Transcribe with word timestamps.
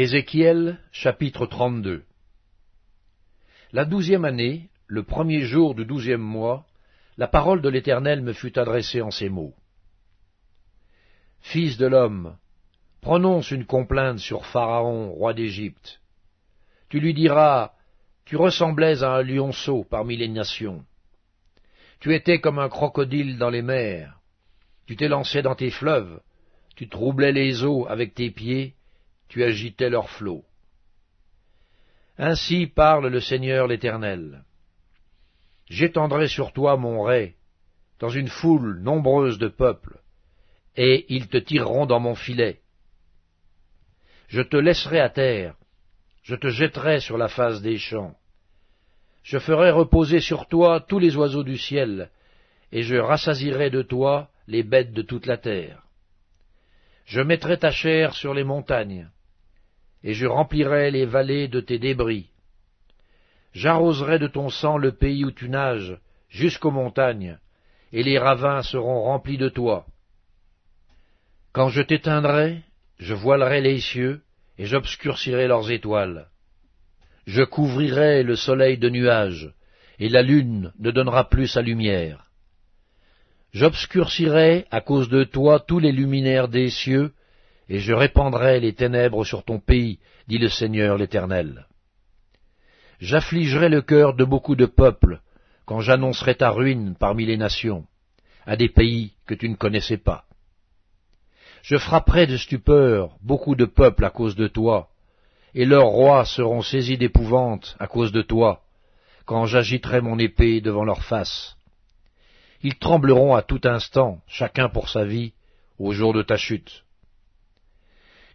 Ézéchiel 0.00 0.78
chapitre 0.92 1.44
32 1.46 2.04
La 3.72 3.84
douzième 3.84 4.24
année, 4.24 4.70
le 4.86 5.02
premier 5.02 5.40
jour 5.40 5.74
du 5.74 5.84
douzième 5.84 6.20
mois, 6.20 6.64
la 7.16 7.26
parole 7.26 7.60
de 7.62 7.68
l'Éternel 7.68 8.22
me 8.22 8.32
fut 8.32 8.56
adressée 8.60 9.02
en 9.02 9.10
ces 9.10 9.28
mots. 9.28 9.56
Fils 11.40 11.78
de 11.78 11.86
l'homme, 11.86 12.36
prononce 13.00 13.50
une 13.50 13.66
complainte 13.66 14.20
sur 14.20 14.46
Pharaon, 14.46 15.10
roi 15.10 15.34
d'Égypte. 15.34 16.00
Tu 16.90 17.00
lui 17.00 17.12
diras, 17.12 17.72
Tu 18.24 18.36
ressemblais 18.36 19.02
à 19.02 19.14
un 19.14 19.24
lionceau 19.24 19.82
parmi 19.82 20.16
les 20.16 20.28
nations. 20.28 20.84
Tu 21.98 22.14
étais 22.14 22.38
comme 22.38 22.60
un 22.60 22.68
crocodile 22.68 23.36
dans 23.36 23.50
les 23.50 23.62
mers. 23.62 24.20
Tu 24.86 24.94
t'élançais 24.94 25.42
dans 25.42 25.56
tes 25.56 25.72
fleuves. 25.72 26.20
Tu 26.76 26.88
troublais 26.88 27.32
les 27.32 27.64
eaux 27.64 27.84
avec 27.88 28.14
tes 28.14 28.30
pieds 28.30 28.76
tu 29.28 29.44
agitais 29.44 29.90
leurs 29.90 30.10
flots. 30.10 30.44
Ainsi 32.16 32.66
parle 32.66 33.08
le 33.08 33.20
Seigneur 33.20 33.66
l'Éternel. 33.66 34.44
J'étendrai 35.70 36.28
sur 36.28 36.52
toi 36.52 36.76
mon 36.76 37.02
ray, 37.02 37.34
dans 38.00 38.08
une 38.08 38.28
foule 38.28 38.80
nombreuse 38.80 39.38
de 39.38 39.48
peuples, 39.48 40.00
et 40.76 41.06
ils 41.08 41.28
te 41.28 41.36
tireront 41.36 41.86
dans 41.86 42.00
mon 42.00 42.14
filet. 42.14 42.60
Je 44.28 44.42
te 44.42 44.56
laisserai 44.56 45.00
à 45.00 45.10
terre, 45.10 45.54
je 46.22 46.34
te 46.34 46.48
jetterai 46.48 47.00
sur 47.00 47.18
la 47.18 47.28
face 47.28 47.62
des 47.62 47.78
champs. 47.78 48.16
Je 49.22 49.38
ferai 49.38 49.70
reposer 49.70 50.20
sur 50.20 50.46
toi 50.46 50.80
tous 50.80 50.98
les 50.98 51.16
oiseaux 51.16 51.44
du 51.44 51.58
ciel, 51.58 52.10
et 52.72 52.82
je 52.82 52.96
rassasirai 52.96 53.70
de 53.70 53.82
toi 53.82 54.30
les 54.46 54.62
bêtes 54.62 54.92
de 54.92 55.02
toute 55.02 55.26
la 55.26 55.36
terre. 55.36 55.82
Je 57.04 57.20
mettrai 57.20 57.58
ta 57.58 57.70
chair 57.70 58.14
sur 58.14 58.34
les 58.34 58.44
montagnes, 58.44 59.10
et 60.04 60.14
je 60.14 60.26
remplirai 60.26 60.90
les 60.90 61.06
vallées 61.06 61.48
de 61.48 61.60
tes 61.60 61.78
débris. 61.78 62.30
J'arroserai 63.52 64.18
de 64.18 64.26
ton 64.26 64.50
sang 64.50 64.78
le 64.78 64.92
pays 64.92 65.24
où 65.24 65.30
tu 65.30 65.48
nages, 65.48 65.98
jusqu'aux 66.28 66.70
montagnes, 66.70 67.38
et 67.92 68.02
les 68.02 68.18
ravins 68.18 68.62
seront 68.62 69.02
remplis 69.02 69.38
de 69.38 69.48
toi. 69.48 69.86
Quand 71.52 71.68
je 71.68 71.82
t'éteindrai, 71.82 72.62
je 72.98 73.14
voilerai 73.14 73.60
les 73.60 73.80
cieux, 73.80 74.20
et 74.58 74.66
j'obscurcirai 74.66 75.46
leurs 75.46 75.70
étoiles. 75.70 76.28
Je 77.26 77.42
couvrirai 77.42 78.22
le 78.22 78.36
soleil 78.36 78.78
de 78.78 78.88
nuages, 78.88 79.52
et 79.98 80.08
la 80.08 80.22
lune 80.22 80.72
ne 80.78 80.90
donnera 80.90 81.28
plus 81.28 81.48
sa 81.48 81.62
lumière. 81.62 82.24
J'obscurcirai 83.52 84.66
à 84.70 84.80
cause 84.80 85.08
de 85.08 85.24
toi 85.24 85.58
tous 85.58 85.78
les 85.78 85.92
luminaires 85.92 86.48
des 86.48 86.70
cieux, 86.70 87.12
et 87.68 87.80
je 87.80 87.92
répandrai 87.92 88.60
les 88.60 88.72
ténèbres 88.72 89.24
sur 89.24 89.44
ton 89.44 89.60
pays, 89.60 89.98
dit 90.26 90.38
le 90.38 90.48
Seigneur 90.48 90.96
l'Éternel. 90.96 91.66
J'affligerai 93.00 93.68
le 93.68 93.82
cœur 93.82 94.14
de 94.14 94.24
beaucoup 94.24 94.56
de 94.56 94.66
peuples, 94.66 95.20
quand 95.66 95.80
j'annoncerai 95.80 96.34
ta 96.34 96.50
ruine 96.50 96.96
parmi 96.98 97.26
les 97.26 97.36
nations, 97.36 97.84
à 98.46 98.56
des 98.56 98.68
pays 98.68 99.12
que 99.26 99.34
tu 99.34 99.48
ne 99.48 99.54
connaissais 99.54 99.98
pas. 99.98 100.24
Je 101.62 101.76
frapperai 101.76 102.26
de 102.26 102.36
stupeur 102.36 103.16
beaucoup 103.20 103.54
de 103.54 103.66
peuples 103.66 104.04
à 104.04 104.10
cause 104.10 104.34
de 104.34 104.48
toi, 104.48 104.88
et 105.54 105.64
leurs 105.64 105.86
rois 105.86 106.24
seront 106.24 106.62
saisis 106.62 106.96
d'épouvante 106.96 107.76
à 107.78 107.86
cause 107.86 108.12
de 108.12 108.22
toi, 108.22 108.62
quand 109.26 109.44
j'agiterai 109.44 110.00
mon 110.00 110.18
épée 110.18 110.60
devant 110.62 110.84
leur 110.84 111.04
face. 111.04 111.56
Ils 112.62 112.78
trembleront 112.78 113.34
à 113.34 113.42
tout 113.42 113.60
instant, 113.64 114.20
chacun 114.26 114.68
pour 114.68 114.88
sa 114.88 115.04
vie, 115.04 115.34
au 115.78 115.92
jour 115.92 116.14
de 116.14 116.22
ta 116.22 116.36
chute. 116.36 116.84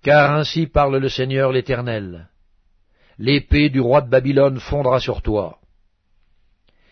Car 0.03 0.35
ainsi 0.35 0.67
parle 0.67 0.97
le 0.97 1.07
Seigneur 1.07 1.53
l'Éternel. 1.53 2.27
L'épée 3.17 3.69
du 3.69 3.79
roi 3.79 4.01
de 4.01 4.09
Babylone 4.09 4.59
fondra 4.59 4.99
sur 4.99 5.21
toi. 5.21 5.59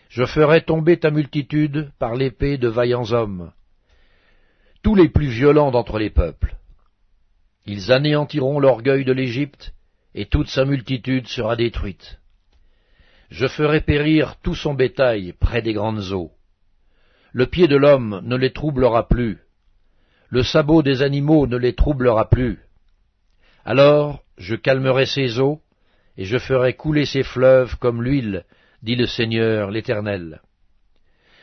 Je 0.08 0.24
ferai 0.24 0.62
tomber 0.62 0.98
ta 0.98 1.10
multitude 1.10 1.92
par 1.98 2.14
l'épée 2.14 2.56
de 2.56 2.68
vaillants 2.68 3.12
hommes, 3.12 3.52
tous 4.82 4.94
les 4.94 5.10
plus 5.10 5.28
violents 5.28 5.70
d'entre 5.70 5.98
les 5.98 6.08
peuples. 6.08 6.56
Ils 7.66 7.92
anéantiront 7.92 8.58
l'orgueil 8.58 9.04
de 9.04 9.12
l'Égypte, 9.12 9.74
et 10.14 10.24
toute 10.24 10.48
sa 10.48 10.64
multitude 10.64 11.28
sera 11.28 11.54
détruite. 11.54 12.18
Je 13.30 13.46
ferai 13.46 13.82
périr 13.82 14.36
tout 14.42 14.54
son 14.54 14.72
bétail 14.72 15.34
près 15.38 15.60
des 15.60 15.74
grandes 15.74 16.12
eaux. 16.12 16.32
Le 17.32 17.46
pied 17.46 17.68
de 17.68 17.76
l'homme 17.76 18.22
ne 18.24 18.36
les 18.36 18.52
troublera 18.52 19.06
plus, 19.06 19.38
le 20.30 20.42
sabot 20.42 20.82
des 20.82 21.02
animaux 21.02 21.46
ne 21.46 21.58
les 21.58 21.74
troublera 21.74 22.30
plus. 22.30 22.58
Alors 23.64 24.22
je 24.38 24.56
calmerai 24.56 25.06
ses 25.06 25.38
eaux, 25.38 25.60
et 26.16 26.24
je 26.24 26.38
ferai 26.38 26.74
couler 26.74 27.06
ses 27.06 27.22
fleuves 27.22 27.76
comme 27.78 28.02
l'huile, 28.02 28.44
dit 28.82 28.96
le 28.96 29.06
Seigneur 29.06 29.70
l'Éternel. 29.70 30.40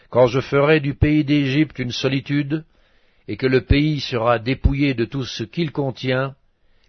Quand 0.09 0.28
je 0.28 0.40
ferai 0.40 0.80
du 0.80 0.96
pays 0.96 1.24
d'Égypte 1.24 1.80
une 1.80 1.91
solitude, 1.91 2.66
et 3.28 3.38
que 3.38 3.47
le 3.47 3.62
pays 3.62 4.00
sera 4.00 4.40
dépouillé 4.40 4.96
de 4.96 5.06
tout 5.06 5.24
ce 5.24 5.44
qu'il 5.44 5.72
contient, 5.72 6.35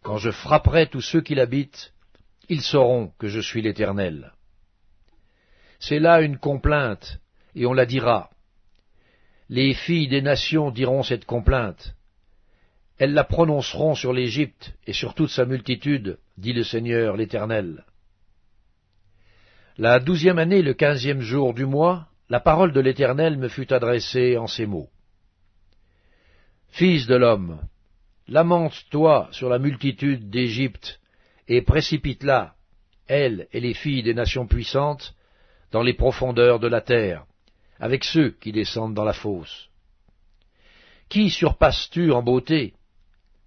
quand 0.02 0.16
je 0.16 0.30
frapperai 0.30 0.86
tous 0.86 1.02
ceux 1.02 1.20
qui 1.20 1.34
l'habitent, 1.34 1.92
ils 2.48 2.62
sauront 2.62 3.12
que 3.18 3.28
je 3.28 3.41
suis 3.41 3.62
l'Éternel. 3.62 4.32
C'est 5.78 5.98
là 5.98 6.22
une 6.22 6.38
complainte, 6.38 7.20
et 7.54 7.66
on 7.66 7.72
la 7.72 7.86
dira. 7.86 8.30
Les 9.48 9.74
filles 9.74 10.08
des 10.08 10.22
nations 10.22 10.70
diront 10.70 11.02
cette 11.02 11.24
complainte. 11.24 11.94
Elles 13.00 13.14
la 13.14 13.24
prononceront 13.24 13.94
sur 13.94 14.12
l'Égypte 14.12 14.74
et 14.86 14.92
sur 14.92 15.14
toute 15.14 15.30
sa 15.30 15.46
multitude, 15.46 16.18
dit 16.36 16.52
le 16.52 16.62
Seigneur 16.62 17.16
l'Éternel. 17.16 17.86
La 19.78 20.00
douzième 20.00 20.38
année, 20.38 20.60
le 20.60 20.74
quinzième 20.74 21.22
jour 21.22 21.54
du 21.54 21.64
mois, 21.64 22.08
la 22.28 22.40
parole 22.40 22.72
de 22.72 22.80
l'Éternel 22.80 23.38
me 23.38 23.48
fut 23.48 23.72
adressée 23.72 24.36
en 24.36 24.46
ces 24.46 24.66
mots. 24.66 24.90
Fils 26.68 27.06
de 27.06 27.14
l'homme, 27.16 27.62
lamente-toi 28.28 29.30
sur 29.32 29.48
la 29.48 29.58
multitude 29.58 30.28
d'Égypte, 30.28 31.00
et 31.48 31.62
précipite-la, 31.62 32.54
elle 33.06 33.48
et 33.54 33.60
les 33.60 33.72
filles 33.72 34.02
des 34.02 34.12
nations 34.12 34.46
puissantes, 34.46 35.14
dans 35.72 35.82
les 35.82 35.94
profondeurs 35.94 36.60
de 36.60 36.68
la 36.68 36.82
terre, 36.82 37.24
avec 37.78 38.04
ceux 38.04 38.32
qui 38.32 38.52
descendent 38.52 38.94
dans 38.94 39.04
la 39.04 39.14
fosse. 39.14 39.70
Qui 41.08 41.30
surpasses-tu 41.30 42.12
en 42.12 42.22
beauté 42.22 42.74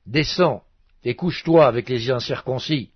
Descends 0.06 0.64
et 1.04 1.16
couche-toi 1.16 1.66
avec 1.66 1.90
les 1.90 2.12
incirconcis. 2.12 2.92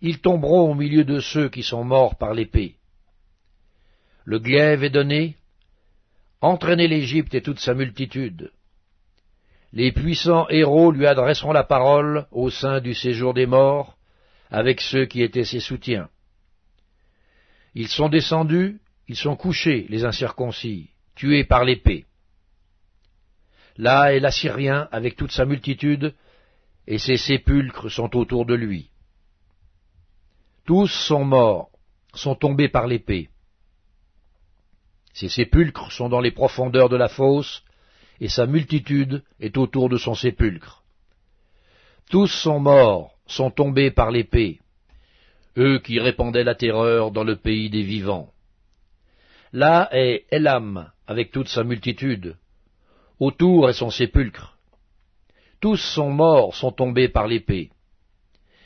Ils 0.00 0.20
tomberont 0.20 0.70
au 0.70 0.74
milieu 0.74 1.04
de 1.04 1.20
ceux 1.20 1.48
qui 1.48 1.62
sont 1.62 1.84
morts 1.84 2.16
par 2.16 2.34
l'épée. 2.34 2.76
Le 4.24 4.38
glaive 4.38 4.84
est 4.84 4.90
donné, 4.90 5.36
entraînez 6.40 6.88
l'Égypte 6.88 7.34
et 7.34 7.42
toute 7.42 7.60
sa 7.60 7.74
multitude. 7.74 8.52
Les 9.72 9.90
puissants 9.90 10.48
héros 10.48 10.92
lui 10.92 11.06
adresseront 11.06 11.52
la 11.52 11.64
parole 11.64 12.26
au 12.30 12.50
sein 12.50 12.80
du 12.80 12.94
séjour 12.94 13.32
des 13.32 13.46
morts, 13.46 13.96
avec 14.50 14.80
ceux 14.80 15.06
qui 15.06 15.22
étaient 15.22 15.44
ses 15.44 15.60
soutiens. 15.60 16.10
Ils 17.74 17.88
sont 17.88 18.10
descendus, 18.10 18.80
ils 19.08 19.16
sont 19.16 19.34
couchés, 19.34 19.86
les 19.88 20.04
incirconcis, 20.04 20.90
tués 21.14 21.44
par 21.44 21.64
l'épée. 21.64 22.04
Là 23.76 24.14
est 24.14 24.20
l'Assyrien 24.20 24.88
avec 24.92 25.16
toute 25.16 25.32
sa 25.32 25.44
multitude, 25.44 26.14
et 26.86 26.98
ses 26.98 27.16
sépulcres 27.16 27.90
sont 27.90 28.16
autour 28.16 28.44
de 28.44 28.54
lui. 28.54 28.90
Tous 30.64 30.88
sont 30.88 31.24
morts, 31.24 31.70
sont 32.14 32.34
tombés 32.34 32.68
par 32.68 32.86
l'épée. 32.86 33.28
Ses 35.12 35.28
sépulcres 35.28 35.90
sont 35.92 36.08
dans 36.08 36.20
les 36.20 36.30
profondeurs 36.30 36.88
de 36.88 36.96
la 36.96 37.08
fosse, 37.08 37.62
et 38.20 38.28
sa 38.28 38.46
multitude 38.46 39.24
est 39.40 39.56
autour 39.56 39.88
de 39.88 39.96
son 39.96 40.14
sépulcre. 40.14 40.82
Tous 42.10 42.28
sont 42.28 42.60
morts, 42.60 43.14
sont 43.26 43.50
tombés 43.50 43.90
par 43.90 44.10
l'épée, 44.10 44.60
eux 45.56 45.78
qui 45.78 45.98
répandaient 45.98 46.44
la 46.44 46.54
terreur 46.54 47.10
dans 47.10 47.24
le 47.24 47.36
pays 47.36 47.70
des 47.70 47.82
vivants. 47.82 48.32
Là 49.52 49.88
est 49.92 50.26
Elam 50.30 50.90
avec 51.06 51.30
toute 51.30 51.48
sa 51.48 51.64
multitude, 51.64 52.36
autour 53.22 53.70
est 53.70 53.74
son 53.74 53.90
sépulcre. 53.90 54.56
Tous 55.60 55.76
sont 55.76 56.10
morts, 56.10 56.56
sont 56.56 56.72
tombés 56.72 57.08
par 57.08 57.28
l'épée. 57.28 57.70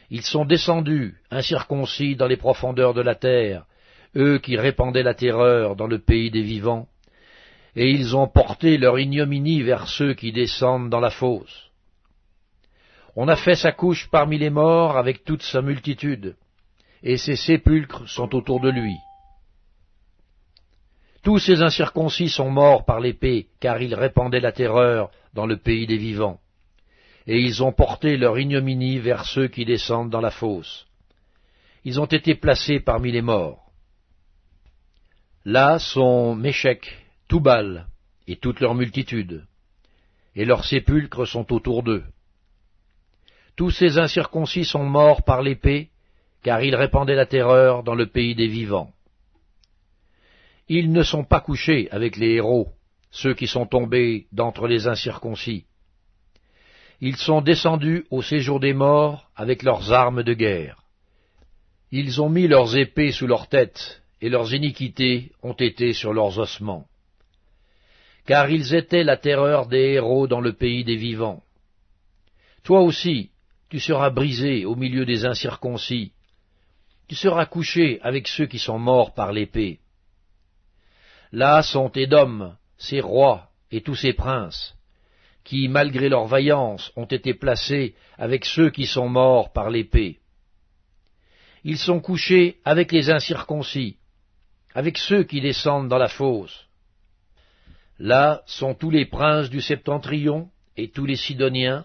Ils 0.09 0.23
sont 0.23 0.47
descendus, 0.47 1.21
incirconcis 1.31 2.17
dans 2.17 2.27
les 2.27 2.39
profondeurs 2.39 2.95
de 2.95 3.03
la 3.03 3.15
terre, 3.15 3.67
eux 4.17 4.39
qui 4.39 4.57
répandaient 4.57 5.03
la 5.03 5.13
terreur 5.13 5.77
dans 5.77 5.87
le 5.87 5.99
pays 5.99 6.31
des 6.31 6.41
vivants, 6.41 6.89
et 7.75 7.91
ils 7.91 8.17
ont 8.17 8.29
porté 8.29 8.79
leur 8.79 8.99
ignominie 8.99 9.61
vers 9.61 9.89
ceux 9.89 10.15
qui 10.15 10.33
descendent 10.33 10.89
dans 10.89 11.01
la 11.01 11.11
fosse. 11.11 11.71
On 13.15 13.29
a 13.29 13.37
fait 13.37 13.57
sa 13.57 13.73
couche 13.73 14.09
parmi 14.11 14.39
les 14.39 14.49
morts 14.49 14.97
avec 14.97 15.23
toute 15.23 15.43
sa 15.43 15.61
multitude, 15.61 16.35
et 17.03 17.19
ses 17.19 17.37
sépulcres 17.37 18.09
sont 18.09 18.35
autour 18.35 18.61
de 18.61 18.71
lui. 18.71 18.97
Tous 21.27 21.41
ces 21.41 21.61
incirconcis 21.61 22.29
sont 22.29 22.53
morts 22.53 22.85
par 22.85 23.01
l'épée, 23.01 23.49
car 23.59 23.83
ils 23.83 23.97
répandaient 23.97 24.39
la 24.39 24.53
terreur 24.53 25.11
dans 25.35 25.45
le 25.45 25.57
pays 25.57 25.85
des 25.85 25.97
vivants. 25.97 26.39
et 27.27 27.41
ils 27.41 27.65
ont 27.65 27.73
porté 27.73 28.17
leur 28.17 28.39
ignominie 28.39 29.01
vers 29.01 29.25
ceux 29.25 29.49
qui 29.49 29.65
descendent 29.65 30.11
dans 30.11 30.21
la 30.21 30.31
fosse. 30.31 30.87
Ils 31.83 32.01
ont 32.01 32.07
été 32.07 32.37
placés 32.37 32.79
parmi 32.79 33.11
les 33.11 33.23
morts. 33.23 33.73
Là 35.45 35.81
sont 35.81 36.37
Méchec, 36.37 36.97
Toubal, 37.27 37.89
et 38.29 38.37
toute 38.37 38.61
leur 38.61 38.77
multitude, 38.77 39.45
et 40.37 40.45
leurs 40.45 40.65
sépulcres 40.65 41.27
sont 41.27 41.53
autour 41.53 41.83
d'eux. 41.83 42.05
Tous 43.57 43.73
ces 43.73 43.99
incirconcis 43.99 44.65
sont 44.65 44.85
morts 44.85 45.25
par 45.25 45.43
l'épée, 45.43 45.91
car 46.45 46.63
ils 46.63 46.77
répandaient 46.77 47.17
la 47.17 47.27
terreur 47.27 47.83
dans 47.83 47.97
le 47.97 48.07
pays 48.07 48.37
des 48.37 48.47
vivants. 48.47 48.93
Ils 50.69 50.91
ne 50.91 51.03
sont 51.03 51.25
pas 51.25 51.41
couchés 51.41 51.89
avec 51.91 52.17
les 52.17 52.35
héros, 52.35 52.73
ceux 53.11 53.35
qui 53.35 53.47
sont 53.47 53.67
tombés 53.67 54.27
d'entre 54.33 54.67
les 54.67 54.89
incirconcis. 54.89 55.65
Ils 57.01 57.17
sont 57.17 57.41
descendus 57.41 58.07
au 58.11 58.23
séjour 58.23 58.59
des 58.59 58.73
morts 58.73 59.31
avec 59.37 59.63
leurs 59.63 59.93
armes 59.93 60.23
de 60.23 60.35
guerre. 60.35 60.83
Ils 61.93 62.21
ont 62.21 62.29
mis 62.29 62.49
leurs 62.49 62.77
épées 62.77 63.13
sous 63.13 63.27
leurs 63.27 63.49
têtes, 63.49 64.03
et 64.21 64.29
leurs 64.29 64.55
iniquités 64.55 65.31
ont 65.43 65.53
été 65.53 65.93
sur 65.93 66.13
leurs 66.13 66.39
ossements. 66.39 66.87
Car 68.27 68.51
ils 68.51 68.75
étaient 68.75 69.05
la 69.05 69.17
terreur 69.17 69.67
des 69.67 69.93
héros 69.93 70.27
dans 70.27 70.41
le 70.41 70.55
pays 70.55 70.83
des 70.83 70.97
vivants. 70.97 71.45
Toi 72.65 72.81
aussi, 72.81 73.31
tu 73.69 73.79
seras 73.79 74.11
brisé 74.11 74.65
au 74.65 74.75
milieu 74.75 75.05
des 75.05 75.25
incirconcis, 75.27 76.13
tu 77.09 77.15
seras 77.15 77.47
couché 77.47 78.01
avec 78.03 78.27
ceux 78.27 78.47
qui 78.47 78.59
sont 78.59 78.81
morts 78.81 79.15
par 79.15 79.33
l'épée. 79.33 79.79
Là 81.37 81.63
sont 81.63 81.93
Édom, 81.93 82.55
ses 82.79 83.03
rois 83.03 83.51
et 83.71 83.83
tous 83.83 83.95
ses 83.95 84.15
princes, 84.15 84.75
qui, 85.45 85.69
malgré 85.69 86.09
leur 86.09 86.25
vaillance, 86.25 86.91
ont 86.97 87.05
été 87.05 87.35
placés 87.35 87.95
avec 88.17 88.47
ceux 88.47 88.71
qui 88.71 88.87
sont 88.87 89.11
morts 89.11 89.53
par 89.53 89.69
l'épée. 89.69 90.19
Ils 91.63 91.77
sont 91.77 92.01
couchés 92.01 92.57
avec 92.65 92.91
les 92.91 93.11
incirconcis, 93.11 93.99
avec 94.75 94.97
ceux 94.97 95.25
qui 95.25 95.43
descendent 95.43 95.91
dans 95.91 95.99
la 95.99 96.09
fosse. 96.09 96.67
Là 97.99 98.43
sont 98.47 98.75
tous 98.75 98.91
les 98.91 99.05
princes 99.05 99.51
du 99.51 99.61
septentrion 99.61 100.49
et 100.79 100.89
tous 100.89 101.05
les 101.05 101.17
Sidoniens 101.17 101.85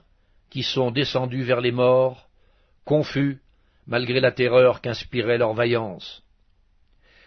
qui 0.49 0.63
sont 0.63 0.91
descendus 0.91 1.43
vers 1.43 1.59
les 1.59 1.73
morts, 1.73 2.29
confus, 2.85 3.41
malgré 3.85 4.21
la 4.21 4.31
terreur 4.31 4.79
qu'inspirait 4.79 5.37
leur 5.37 5.53
vaillance. 5.53 6.23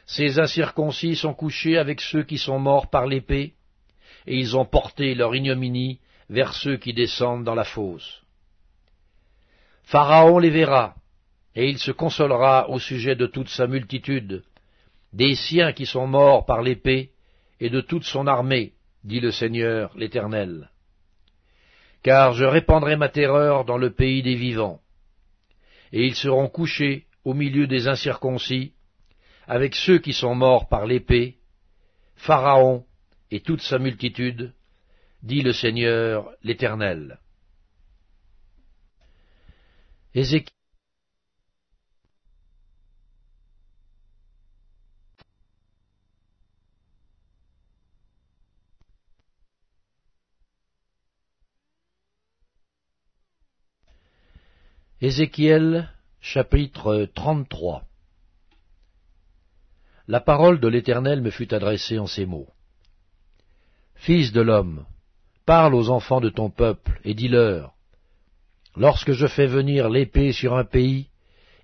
Ces 0.06 0.38
incirconcis 0.38 1.16
sont 1.16 1.34
couchés 1.34 1.78
avec 1.78 2.00
ceux 2.00 2.22
qui 2.22 2.38
sont 2.38 2.58
morts 2.58 2.90
par 2.90 3.06
l'épée, 3.06 3.54
et 4.26 4.38
ils 4.38 4.56
ont 4.56 4.64
porté 4.64 5.14
leur 5.14 5.34
ignominie 5.34 6.00
vers 6.28 6.54
ceux 6.54 6.76
qui 6.76 6.92
descendent 6.92 7.44
dans 7.44 7.54
la 7.54 7.64
fosse. 7.64 8.22
Pharaon 9.82 10.38
les 10.38 10.50
verra, 10.50 10.94
et 11.54 11.68
il 11.68 11.78
se 11.78 11.92
consolera 11.92 12.68
au 12.70 12.78
sujet 12.78 13.16
de 13.16 13.26
toute 13.26 13.48
sa 13.48 13.66
multitude, 13.66 14.42
des 15.12 15.34
siens 15.34 15.72
qui 15.72 15.86
sont 15.86 16.06
morts 16.06 16.44
par 16.46 16.62
l'épée, 16.62 17.10
et 17.60 17.70
de 17.70 17.80
toute 17.80 18.04
son 18.04 18.26
armée, 18.26 18.72
dit 19.04 19.20
le 19.20 19.30
Seigneur 19.30 19.96
l'Éternel. 19.96 20.70
Car 22.02 22.32
je 22.34 22.44
répandrai 22.44 22.96
ma 22.96 23.08
terreur 23.08 23.64
dans 23.64 23.78
le 23.78 23.92
pays 23.92 24.22
des 24.22 24.34
vivants, 24.34 24.80
et 25.92 26.04
ils 26.06 26.16
seront 26.16 26.48
couchés 26.48 27.06
au 27.24 27.34
milieu 27.34 27.66
des 27.66 27.86
incirconcis, 27.88 28.72
avec 29.46 29.74
ceux 29.74 29.98
qui 29.98 30.12
sont 30.12 30.34
morts 30.34 30.68
par 30.68 30.86
l'épée, 30.86 31.38
Pharaon 32.16 32.84
et 33.30 33.40
toute 33.40 33.62
sa 33.62 33.78
multitude, 33.78 34.52
dit 35.22 35.42
le 35.42 35.52
Seigneur 35.52 36.30
l'Éternel. 36.42 37.18
Ézéchiel 55.00 55.90
chapitre 56.20 57.10
33 57.14 57.84
La 60.06 60.20
parole 60.20 60.60
de 60.60 60.68
l'Éternel 60.68 61.22
me 61.22 61.30
fut 61.30 61.54
adressée 61.54 61.98
en 61.98 62.06
ces 62.06 62.26
mots. 62.26 62.48
Fils 63.94 64.32
de 64.32 64.42
l'homme, 64.42 64.84
parle 65.46 65.74
aux 65.74 65.88
enfants 65.88 66.20
de 66.20 66.28
ton 66.28 66.50
peuple, 66.50 67.00
et 67.04 67.14
dis-leur, 67.14 67.72
Lorsque 68.76 69.12
je 69.12 69.26
fais 69.26 69.46
venir 69.46 69.88
l'épée 69.88 70.32
sur 70.32 70.56
un 70.56 70.64
pays, 70.64 71.08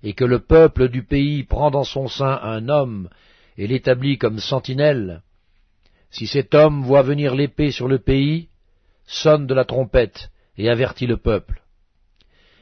et 0.01 0.13
que 0.13 0.25
le 0.25 0.39
peuple 0.39 0.89
du 0.89 1.03
pays 1.03 1.43
prend 1.43 1.69
dans 1.69 1.83
son 1.83 2.07
sein 2.07 2.39
un 2.41 2.69
homme 2.69 3.09
et 3.57 3.67
l'établit 3.67 4.17
comme 4.17 4.39
sentinelle, 4.39 5.21
si 6.09 6.25
cet 6.25 6.55
homme 6.55 6.83
voit 6.83 7.03
venir 7.03 7.35
l'épée 7.35 7.71
sur 7.71 7.87
le 7.87 7.99
pays, 7.99 8.49
sonne 9.05 9.45
de 9.45 9.53
la 9.53 9.65
trompette 9.65 10.31
et 10.57 10.69
avertit 10.69 11.07
le 11.07 11.17
peuple. 11.17 11.61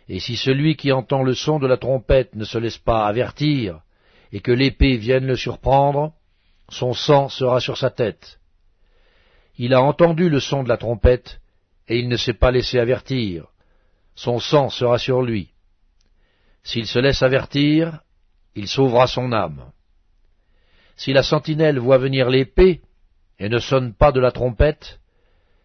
Et 0.08 0.20
si 0.20 0.36
celui 0.36 0.76
qui 0.76 0.92
entend 0.92 1.24
le 1.24 1.36
son 1.36 1.60
de 1.60 1.68
la 1.68 1.78
trompette 1.78 2.36
ne 2.36 2.44
se 2.44 2.58
laisse 2.58 2.78
pas 2.78 3.06
avertir, 3.06 3.82
et 4.32 4.42
que 4.42 4.52
l'épée 4.52 4.98
vienne 4.98 5.26
le 5.26 5.36
surprendre, 5.36 6.14
son 6.70 6.94
sang 6.94 7.30
sera 7.30 7.60
sur 7.60 7.78
sa 7.78 7.90
tête. 7.90 8.40
Il 9.58 9.74
a 9.74 9.82
entendu 9.82 10.30
le 10.30 10.40
son 10.40 10.64
de 10.64 10.70
la 10.70 10.78
trompette, 10.78 11.42
et 11.88 11.98
il 11.98 12.08
ne 12.08 12.18
s'est 12.18 12.34
pas 12.34 12.52
laissé 12.52 12.80
avertir. 12.80 13.48
Son 14.16 14.40
sang 14.40 14.70
sera 14.70 14.98
sur 14.98 15.22
lui. 15.22 15.50
S'il 16.64 16.86
se 16.86 17.00
laisse 17.00 17.24
avertir, 17.24 18.00
il 18.56 18.68
sauvera 18.68 19.08
son 19.08 19.32
âme. 19.32 19.72
Si 20.96 21.14
la 21.14 21.24
sentinelle 21.24 21.80
voit 21.80 21.98
venir 21.98 22.30
l'épée, 22.30 22.82
et 23.40 23.50
ne 23.50 23.60
sonne 23.60 23.94
pas 23.94 24.12
de 24.12 24.20
la 24.20 24.32
trompette, 24.32 25.00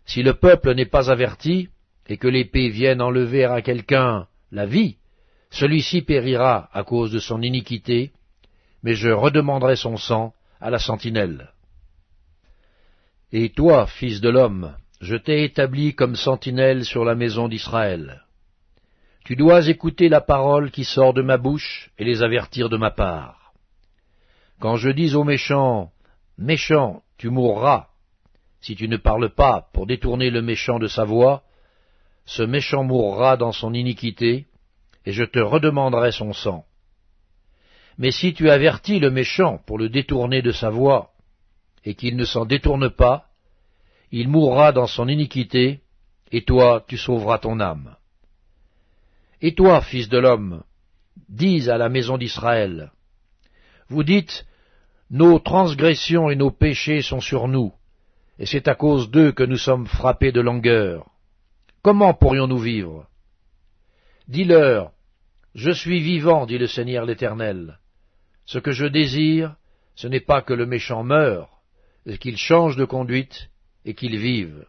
si 0.06 0.22
le 0.22 0.34
peuple 0.34 0.74
n'est 0.74 0.86
pas 0.86 1.10
averti, 1.10 1.68
et 2.06 2.18
que 2.18 2.28
l'épée 2.28 2.68
vienne 2.68 3.02
enlever 3.02 3.44
à 3.44 3.62
quelqu'un 3.62 4.28
la 4.52 4.66
vie, 4.66 4.96
celui-ci 5.50 6.02
périra 6.02 6.68
à 6.72 6.84
cause 6.84 7.10
de 7.12 7.18
son 7.18 7.42
iniquité, 7.42 8.12
mais 8.84 8.94
je 8.94 9.08
redemanderai 9.08 9.74
son 9.74 9.96
sang 9.96 10.34
à 10.60 10.70
la 10.70 10.78
sentinelle. 10.78 11.50
Et 13.32 13.48
toi, 13.48 13.86
fils 13.86 14.20
de 14.20 14.28
l'homme, 14.28 14.76
je 15.00 15.16
t'ai 15.16 15.42
établi 15.42 15.94
comme 15.94 16.14
sentinelle 16.14 16.84
sur 16.84 17.04
la 17.04 17.14
maison 17.14 17.48
d'Israël. 17.48 18.22
Tu 19.24 19.36
dois 19.36 19.68
écouter 19.68 20.10
la 20.10 20.20
parole 20.20 20.70
qui 20.70 20.84
sort 20.84 21.14
de 21.14 21.22
ma 21.22 21.38
bouche 21.38 21.90
et 21.98 22.04
les 22.04 22.22
avertir 22.22 22.68
de 22.68 22.76
ma 22.76 22.90
part. 22.90 23.54
Quand 24.60 24.76
je 24.76 24.90
dis 24.90 25.14
aux 25.14 25.24
méchants, 25.24 25.90
Méchant, 26.36 27.02
tu 27.16 27.30
mourras, 27.30 27.86
si 28.60 28.74
tu 28.74 28.88
ne 28.88 28.96
parles 28.96 29.30
pas 29.30 29.68
pour 29.72 29.86
détourner 29.86 30.30
le 30.30 30.42
méchant 30.42 30.80
de 30.80 30.88
sa 30.88 31.04
voix, 31.04 31.44
ce 32.26 32.42
méchant 32.42 32.82
mourra 32.82 33.36
dans 33.36 33.52
son 33.52 33.72
iniquité, 33.72 34.46
et 35.06 35.12
je 35.12 35.22
te 35.22 35.38
redemanderai 35.38 36.10
son 36.10 36.32
sang. 36.32 36.64
Mais 37.98 38.10
si 38.10 38.34
tu 38.34 38.50
avertis 38.50 38.98
le 38.98 39.10
méchant 39.10 39.58
pour 39.66 39.78
le 39.78 39.88
détourner 39.88 40.42
de 40.42 40.52
sa 40.52 40.70
voie, 40.70 41.12
et 41.84 41.94
qu'il 41.94 42.16
ne 42.16 42.24
s'en 42.24 42.44
détourne 42.44 42.90
pas, 42.90 43.26
il 44.10 44.28
mourra 44.28 44.72
dans 44.72 44.86
son 44.86 45.08
iniquité, 45.08 45.80
et 46.32 46.44
toi 46.44 46.84
tu 46.88 46.96
sauveras 46.96 47.38
ton 47.38 47.60
âme. 47.60 47.96
Et 49.40 49.54
toi, 49.54 49.82
fils 49.82 50.08
de 50.08 50.18
l'homme, 50.18 50.64
dis 51.28 51.68
à 51.68 51.76
la 51.76 51.88
maison 51.88 52.16
d'Israël, 52.16 52.90
vous 53.88 54.02
dites, 54.02 54.46
nos 55.10 55.38
transgressions 55.38 56.30
et 56.30 56.36
nos 56.36 56.50
péchés 56.50 57.02
sont 57.02 57.20
sur 57.20 57.46
nous, 57.46 57.72
et 58.38 58.46
c'est 58.46 58.68
à 58.68 58.74
cause 58.74 59.10
d'eux 59.10 59.32
que 59.32 59.44
nous 59.44 59.58
sommes 59.58 59.86
frappés 59.86 60.32
de 60.32 60.40
langueur. 60.40 61.10
Comment 61.82 62.14
pourrions-nous 62.14 62.58
vivre? 62.58 63.06
Dis-leur, 64.26 64.92
Je 65.54 65.70
suis 65.70 66.00
vivant, 66.00 66.46
dit 66.46 66.58
le 66.58 66.66
Seigneur 66.66 67.04
l'Éternel. 67.04 67.78
Ce 68.46 68.58
que 68.58 68.72
je 68.72 68.86
désire, 68.86 69.56
ce 69.94 70.06
n'est 70.08 70.20
pas 70.20 70.42
que 70.42 70.52
le 70.52 70.66
méchant 70.66 71.02
meure, 71.02 71.62
mais 72.04 72.18
qu'il 72.18 72.36
change 72.36 72.76
de 72.76 72.84
conduite 72.84 73.50
et 73.84 73.94
qu'il 73.94 74.16
vive. 74.18 74.66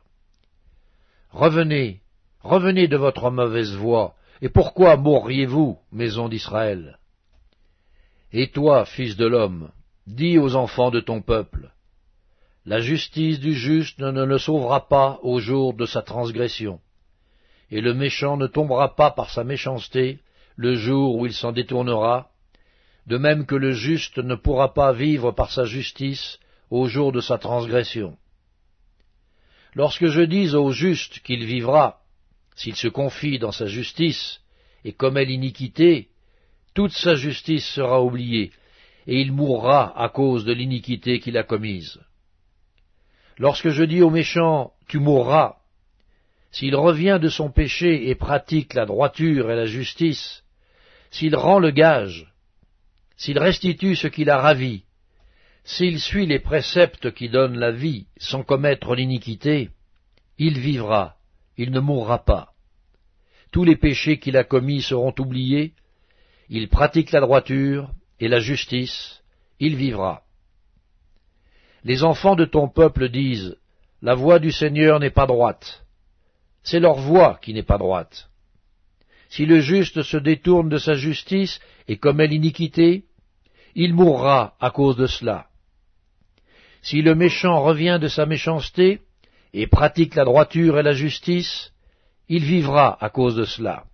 Revenez, 1.32 2.02
revenez 2.42 2.88
de 2.88 2.98
votre 2.98 3.30
mauvaise 3.32 3.76
voie, 3.76 4.16
et 4.42 4.50
pourquoi 4.50 4.96
mourriez-vous, 4.98 5.78
maison 5.92 6.30
d'Israël? 6.30 7.00
Et 8.32 8.52
toi, 8.52 8.86
fils 8.86 9.16
de 9.16 9.26
l'homme, 9.26 9.72
dis 10.08 10.38
aux 10.38 10.56
enfants 10.56 10.92
de 10.92 11.00
ton 11.00 11.22
peuple, 11.22 11.72
La 12.66 12.80
justice 12.80 13.40
du 13.40 13.54
juste 13.54 14.00
ne 14.00 14.24
le 14.24 14.40
sauvera 14.40 14.88
pas 14.88 15.20
au 15.22 15.40
jour 15.40 15.74
de 15.74 15.86
sa 15.86 16.02
transgression 16.02 16.80
et 17.72 17.82
le 17.82 17.94
méchant 17.94 18.38
ne 18.38 18.48
tombera 18.48 18.96
pas 18.96 19.12
par 19.12 19.30
sa 19.30 19.44
méchanceté 19.44 20.20
le 20.56 20.76
jour 20.76 21.16
où 21.16 21.26
il 21.26 21.34
s'en 21.34 21.52
détournera, 21.52 22.30
de 23.08 23.18
même 23.18 23.46
que 23.46 23.56
le 23.56 23.72
juste 23.72 24.18
ne 24.18 24.36
pourra 24.36 24.74
pas 24.74 24.94
vivre 24.94 25.32
par 25.32 25.52
sa 25.52 25.66
justice 25.66 26.40
au 26.70 26.88
jour 26.88 27.12
de 27.12 27.22
sa 27.22 27.38
transgression. 27.38 28.18
Lorsque 29.76 30.08
je 30.08 30.22
dis 30.22 30.56
au 30.56 30.72
juste 30.72 31.20
qu'il 31.20 31.46
vivra, 31.46 32.00
s'il 32.56 32.76
se 32.76 32.88
confie 32.88 33.38
dans 33.38 33.52
sa 33.52 33.68
justice 33.68 34.42
et 34.84 34.94
commet 34.94 35.26
l'iniquité, 35.26 36.10
toute 36.74 36.94
sa 36.94 37.16
justice 37.16 37.66
sera 37.66 38.02
oubliée, 38.02 38.52
et 39.08 39.22
il 39.22 39.32
mourra 39.32 39.94
à 40.02 40.10
cause 40.10 40.46
de 40.46 40.54
l'iniquité 40.54 41.20
qu'il 41.20 41.38
a 41.38 41.44
commise. 41.44 42.00
Lorsque 43.38 43.70
je 43.70 43.84
dis 43.84 44.02
au 44.02 44.10
méchant, 44.10 44.72
tu 44.88 45.00
mourras, 45.00 45.58
s'il 46.52 46.76
revient 46.76 47.20
de 47.22 47.28
son 47.28 47.52
péché 47.52 48.10
et 48.10 48.16
pratique 48.16 48.74
la 48.74 48.86
droiture 48.86 49.52
et 49.52 49.56
la 49.56 49.66
justice, 49.66 50.44
s'il 51.12 51.36
rend 51.36 51.60
le 51.60 51.72
gage, 51.72 52.34
s'il 53.18 53.40
restitue 53.40 53.96
ce 53.96 54.08
qu'il 54.08 54.30
a 54.30 54.38
ravi, 54.38 54.84
s'il 55.64 56.00
suit 56.00 56.28
les 56.28 56.40
préceptes 56.40 57.12
qui 57.14 57.30
donnent 57.30 57.58
la 57.58 57.72
vie 57.72 58.06
sans 58.18 58.44
commettre 58.44 58.96
l'iniquité, 58.96 59.72
il 60.38 60.60
vivra, 60.60 61.16
il 61.58 61.72
ne 61.72 61.80
mourra 61.80 62.24
pas. 62.24 62.54
Tous 63.52 63.64
les 63.64 63.76
péchés 63.76 64.20
qu'il 64.20 64.38
a 64.38 64.44
commis 64.44 64.82
seront 64.82 65.16
oubliés, 65.18 65.74
il 66.50 66.68
pratique 66.70 67.12
la 67.12 67.22
droiture 67.22 67.90
et 68.20 68.28
la 68.28 68.40
justice, 68.40 69.24
il 69.60 69.76
vivra. 69.76 70.24
Les 71.84 72.04
enfants 72.04 72.36
de 72.36 72.46
ton 72.46 72.68
peuple 72.68 73.10
disent, 73.10 73.58
La 74.02 74.14
voix 74.14 74.40
du 74.40 74.52
Seigneur 74.52 75.00
n'est 75.00 75.10
pas 75.10 75.26
droite. 75.26 75.86
C'est 76.64 76.80
leur 76.80 76.96
voix 76.96 77.40
qui 77.42 77.54
n'est 77.54 77.64
pas 77.64 77.78
droite. 77.78 78.30
Si 79.30 79.46
le 79.46 79.60
juste 79.60 80.04
se 80.04 80.18
détourne 80.18 80.70
de 80.70 80.78
sa 80.78 80.96
justice 80.96 81.60
et 81.88 81.98
commet 81.98 82.28
l'iniquité, 82.28 83.06
il 83.76 83.94
mourra 83.94 84.56
à 84.60 84.72
cause 84.72 84.96
de 84.96 85.08
cela. 85.08 85.48
Si 86.82 87.02
le 87.02 87.16
méchant 87.16 87.62
revient 87.62 88.00
de 88.02 88.08
sa 88.08 88.26
méchanceté 88.26 89.02
et 89.54 89.68
pratique 89.68 90.16
la 90.16 90.24
droiture 90.24 90.80
et 90.80 90.84
la 90.84 90.94
justice, 90.94 91.72
il 92.30 92.44
vivra 92.44 92.98
à 93.04 93.10
cause 93.10 93.36
de 93.36 93.46
cela. 93.46 93.86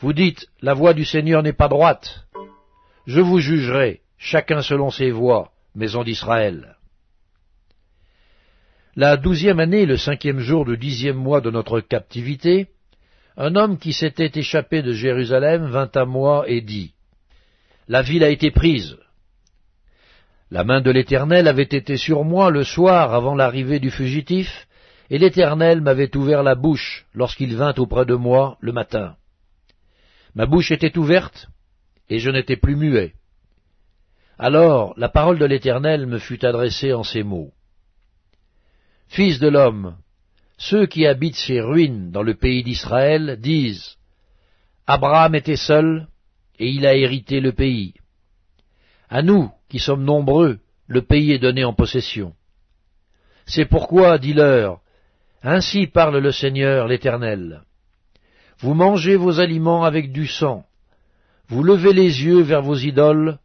Vous 0.00 0.12
dites, 0.12 0.48
la 0.60 0.74
voie 0.74 0.94
du 0.94 1.04
Seigneur 1.04 1.42
n'est 1.42 1.52
pas 1.52 1.68
droite. 1.68 2.26
Je 3.06 3.20
vous 3.20 3.38
jugerai, 3.38 4.00
chacun 4.18 4.62
selon 4.62 4.90
ses 4.90 5.10
voies, 5.10 5.52
maison 5.74 6.02
d'Israël. 6.02 6.76
La 8.94 9.16
douzième 9.16 9.60
année, 9.60 9.86
le 9.86 9.96
cinquième 9.96 10.40
jour 10.40 10.66
du 10.66 10.76
dixième 10.76 11.16
mois 11.16 11.40
de 11.40 11.50
notre 11.50 11.80
captivité, 11.80 12.68
un 13.36 13.56
homme 13.56 13.78
qui 13.78 13.92
s'était 13.92 14.30
échappé 14.34 14.82
de 14.82 14.92
Jérusalem 14.92 15.66
vint 15.66 15.90
à 15.94 16.04
moi 16.04 16.44
et 16.48 16.60
dit, 16.60 16.92
La 17.88 18.02
ville 18.02 18.24
a 18.24 18.28
été 18.28 18.50
prise. 18.50 18.96
La 20.50 20.64
main 20.64 20.82
de 20.82 20.90
l'Éternel 20.90 21.48
avait 21.48 21.62
été 21.62 21.96
sur 21.96 22.24
moi 22.24 22.50
le 22.50 22.62
soir 22.62 23.14
avant 23.14 23.34
l'arrivée 23.34 23.80
du 23.80 23.90
fugitif, 23.90 24.66
et 25.08 25.18
l'Éternel 25.18 25.80
m'avait 25.80 26.14
ouvert 26.16 26.42
la 26.42 26.54
bouche 26.54 27.06
lorsqu'il 27.14 27.56
vint 27.56 27.74
auprès 27.78 28.04
de 28.04 28.14
moi 28.14 28.58
le 28.60 28.72
matin. 28.72 29.16
Ma 30.34 30.46
bouche 30.46 30.70
était 30.70 30.96
ouverte, 30.98 31.48
et 32.08 32.18
je 32.18 32.30
n'étais 32.30 32.56
plus 32.56 32.76
muet. 32.76 33.14
Alors 34.38 34.92
la 34.98 35.08
parole 35.08 35.38
de 35.38 35.44
l'Éternel 35.46 36.06
me 36.06 36.18
fut 36.18 36.44
adressée 36.44 36.92
en 36.92 37.02
ces 37.02 37.22
mots. 37.22 37.52
Fils 39.08 39.38
de 39.38 39.48
l'homme, 39.48 39.96
ceux 40.58 40.86
qui 40.86 41.06
habitent 41.06 41.36
ces 41.36 41.60
ruines 41.60 42.10
dans 42.10 42.22
le 42.22 42.34
pays 42.34 42.62
d'Israël 42.62 43.38
disent 43.40 43.96
Abraham 44.86 45.34
était 45.34 45.56
seul, 45.56 46.08
et 46.58 46.68
il 46.68 46.86
a 46.86 46.94
hérité 46.94 47.40
le 47.40 47.52
pays. 47.52 47.94
À 49.08 49.22
nous, 49.22 49.50
qui 49.68 49.78
sommes 49.78 50.04
nombreux, 50.04 50.58
le 50.86 51.02
pays 51.02 51.32
est 51.32 51.38
donné 51.38 51.64
en 51.64 51.72
possession. 51.72 52.34
C'est 53.46 53.64
pourquoi, 53.64 54.18
dis-leur, 54.18 54.80
ainsi 55.42 55.86
parle 55.86 56.18
le 56.18 56.32
Seigneur 56.32 56.86
l'Éternel. 56.86 57.62
Vous 58.58 58.74
mangez 58.74 59.16
vos 59.16 59.40
aliments 59.40 59.84
avec 59.84 60.12
du 60.12 60.26
sang. 60.26 60.64
Vous 61.48 61.62
levez 61.62 61.92
les 61.92 62.22
yeux 62.24 62.42
vers 62.42 62.62
vos 62.62 62.76
idoles, 62.76 63.38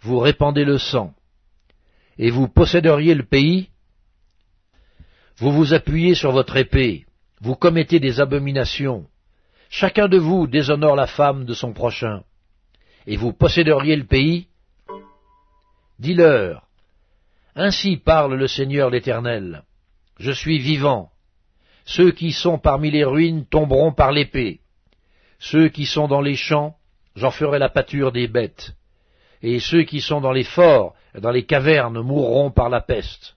vous 0.00 0.18
répandez 0.18 0.64
le 0.64 0.78
sang. 0.78 1.14
Et 2.18 2.30
vous 2.30 2.48
posséderiez 2.48 3.14
le 3.14 3.24
pays. 3.24 3.68
Vous 5.38 5.52
vous 5.52 5.74
appuyez 5.74 6.14
sur 6.14 6.32
votre 6.32 6.56
épée, 6.56 7.04
vous 7.42 7.56
commettez 7.56 8.00
des 8.00 8.20
abominations. 8.20 9.06
Chacun 9.68 10.08
de 10.08 10.16
vous 10.16 10.46
déshonore 10.46 10.96
la 10.96 11.06
femme 11.06 11.44
de 11.44 11.52
son 11.52 11.74
prochain. 11.74 12.22
Et 13.06 13.16
vous 13.16 13.34
posséderiez 13.34 13.96
le 13.96 14.06
pays. 14.06 14.48
Dis-leur, 15.98 16.66
ainsi 17.54 17.98
parle 17.98 18.34
le 18.34 18.48
Seigneur 18.48 18.88
l'Éternel. 18.88 19.62
Je 20.18 20.32
suis 20.32 20.58
vivant, 20.58 21.10
ceux 21.84 22.12
qui 22.12 22.32
sont 22.32 22.58
parmi 22.58 22.90
les 22.90 23.04
ruines 23.04 23.44
tomberont 23.44 23.92
par 23.92 24.12
l'épée. 24.12 24.60
Ceux 25.38 25.68
qui 25.68 25.84
sont 25.84 26.08
dans 26.08 26.22
les 26.22 26.36
champs, 26.36 26.76
j'en 27.14 27.30
ferai 27.30 27.58
la 27.58 27.68
pâture 27.68 28.10
des 28.10 28.26
bêtes. 28.26 28.74
Et 29.42 29.60
ceux 29.60 29.82
qui 29.82 30.00
sont 30.00 30.22
dans 30.22 30.32
les 30.32 30.44
forts, 30.44 30.94
dans 31.14 31.30
les 31.30 31.44
cavernes, 31.44 32.00
mourront 32.00 32.50
par 32.50 32.70
la 32.70 32.80
peste. 32.80 33.35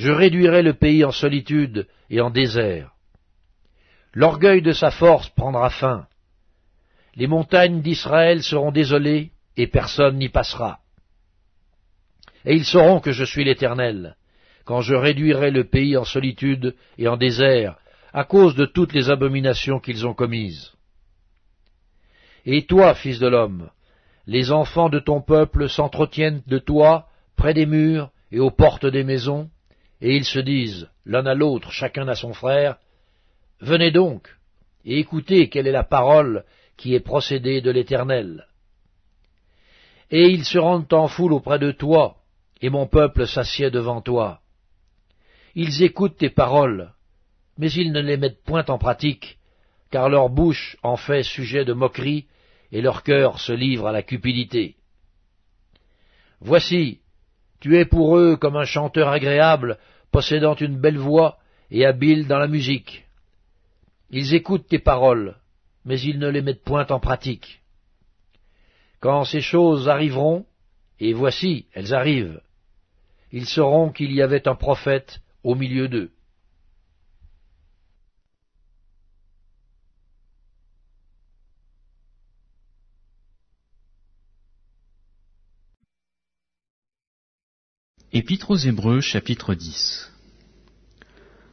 Je 0.00 0.10
réduirai 0.10 0.62
le 0.62 0.72
pays 0.72 1.04
en 1.04 1.10
solitude 1.10 1.86
et 2.08 2.22
en 2.22 2.30
désert. 2.30 2.94
L'orgueil 4.14 4.62
de 4.62 4.72
sa 4.72 4.90
force 4.90 5.28
prendra 5.28 5.68
fin. 5.68 6.06
Les 7.16 7.26
montagnes 7.26 7.82
d'Israël 7.82 8.42
seront 8.42 8.72
désolées, 8.72 9.32
et 9.58 9.66
personne 9.66 10.16
n'y 10.16 10.30
passera. 10.30 10.78
Et 12.46 12.54
ils 12.54 12.64
sauront 12.64 13.00
que 13.00 13.12
je 13.12 13.24
suis 13.24 13.44
l'Éternel, 13.44 14.16
quand 14.64 14.80
je 14.80 14.94
réduirai 14.94 15.50
le 15.50 15.64
pays 15.64 15.98
en 15.98 16.04
solitude 16.04 16.74
et 16.96 17.06
en 17.06 17.18
désert, 17.18 17.76
à 18.14 18.24
cause 18.24 18.54
de 18.54 18.64
toutes 18.64 18.94
les 18.94 19.10
abominations 19.10 19.80
qu'ils 19.80 20.06
ont 20.06 20.14
commises. 20.14 20.72
Et 22.46 22.64
toi, 22.64 22.94
fils 22.94 23.18
de 23.18 23.28
l'homme, 23.28 23.68
les 24.26 24.50
enfants 24.50 24.88
de 24.88 24.98
ton 24.98 25.20
peuple 25.20 25.68
s'entretiennent 25.68 26.42
de 26.46 26.58
toi 26.58 27.06
près 27.36 27.52
des 27.52 27.66
murs 27.66 28.10
et 28.32 28.40
aux 28.40 28.50
portes 28.50 28.86
des 28.86 29.04
maisons, 29.04 29.50
et 30.00 30.16
ils 30.16 30.24
se 30.24 30.38
disent, 30.38 30.88
l'un 31.04 31.26
à 31.26 31.34
l'autre, 31.34 31.70
chacun 31.70 32.08
à 32.08 32.14
son 32.14 32.32
frère, 32.32 32.78
Venez 33.60 33.90
donc, 33.90 34.26
et 34.86 34.98
écoutez 34.98 35.50
quelle 35.50 35.66
est 35.66 35.72
la 35.72 35.84
parole 35.84 36.44
qui 36.78 36.94
est 36.94 37.00
procédée 37.00 37.60
de 37.60 37.70
l'Éternel. 37.70 38.46
Et 40.10 40.28
ils 40.28 40.44
se 40.44 40.58
rendent 40.58 40.92
en 40.92 41.08
foule 41.08 41.34
auprès 41.34 41.58
de 41.58 41.70
toi, 41.70 42.16
et 42.62 42.70
mon 42.70 42.86
peuple 42.86 43.26
s'assied 43.26 43.70
devant 43.70 44.00
toi. 44.00 44.40
Ils 45.54 45.82
écoutent 45.82 46.16
tes 46.16 46.30
paroles, 46.30 46.94
mais 47.58 47.70
ils 47.70 47.92
ne 47.92 48.00
les 48.00 48.16
mettent 48.16 48.42
point 48.42 48.64
en 48.68 48.78
pratique, 48.78 49.38
car 49.90 50.08
leur 50.08 50.30
bouche 50.30 50.78
en 50.82 50.96
fait 50.96 51.22
sujet 51.22 51.66
de 51.66 51.74
moquerie, 51.74 52.26
et 52.72 52.80
leur 52.80 53.02
cœur 53.02 53.40
se 53.40 53.52
livre 53.52 53.88
à 53.88 53.92
la 53.92 54.02
cupidité. 54.02 54.76
Voici, 56.40 56.99
tu 57.60 57.78
es 57.78 57.84
pour 57.84 58.16
eux 58.16 58.36
comme 58.36 58.56
un 58.56 58.64
chanteur 58.64 59.08
agréable, 59.08 59.78
possédant 60.10 60.54
une 60.54 60.78
belle 60.80 60.98
voix 60.98 61.38
et 61.70 61.86
habile 61.86 62.26
dans 62.26 62.38
la 62.38 62.48
musique. 62.48 63.06
Ils 64.10 64.34
écoutent 64.34 64.66
tes 64.66 64.78
paroles, 64.78 65.36
mais 65.84 66.00
ils 66.00 66.18
ne 66.18 66.28
les 66.28 66.42
mettent 66.42 66.64
point 66.64 66.86
en 66.88 66.98
pratique. 66.98 67.62
Quand 68.98 69.24
ces 69.24 69.40
choses 69.40 69.88
arriveront, 69.88 70.46
et 70.98 71.12
voici, 71.12 71.66
elles 71.72 71.94
arrivent, 71.94 72.40
ils 73.32 73.46
sauront 73.46 73.90
qu'il 73.90 74.12
y 74.12 74.22
avait 74.22 74.48
un 74.48 74.54
prophète 74.54 75.20
au 75.44 75.54
milieu 75.54 75.88
d'eux. 75.88 76.10
Épître 88.12 88.50
aux 88.50 88.56
Hébreux 88.56 89.00
chapitre 89.00 89.54
10 89.54 90.10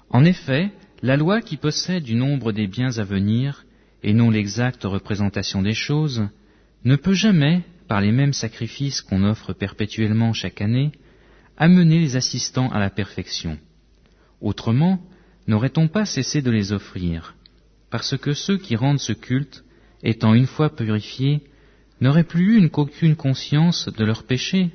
En 0.09 0.25
effet, 0.25 0.71
la 1.03 1.15
loi 1.15 1.39
qui 1.39 1.55
possède 1.55 2.01
du 2.01 2.15
nombre 2.15 2.51
des 2.51 2.65
biens 2.65 2.97
à 2.97 3.03
venir, 3.03 3.63
et 4.01 4.11
non 4.11 4.31
l'exacte 4.31 4.83
représentation 4.83 5.61
des 5.61 5.75
choses, 5.75 6.27
ne 6.83 6.95
peut 6.95 7.13
jamais, 7.13 7.61
par 7.87 8.01
les 8.01 8.11
mêmes 8.11 8.33
sacrifices 8.33 9.03
qu'on 9.03 9.23
offre 9.23 9.53
perpétuellement 9.53 10.33
chaque 10.33 10.59
année, 10.59 10.93
amener 11.57 11.99
les 11.99 12.15
assistants 12.15 12.71
à 12.71 12.79
la 12.79 12.89
perfection. 12.89 13.59
Autrement, 14.41 14.99
n'aurait-on 15.45 15.87
pas 15.87 16.05
cessé 16.05 16.41
de 16.41 16.49
les 16.49 16.71
offrir 16.71 17.35
Parce 17.91 18.17
que 18.17 18.33
ceux 18.33 18.57
qui 18.57 18.75
rendent 18.75 18.99
ce 18.99 19.13
culte, 19.13 19.63
étant 20.01 20.33
une 20.33 20.47
fois 20.47 20.75
purifiés, 20.75 21.43
n'auraient 22.01 22.23
plus 22.23 22.57
eu 22.57 22.69
qu'aucune 22.71 23.15
conscience 23.15 23.89
de 23.89 24.03
leurs 24.03 24.23
péchés. 24.23 24.71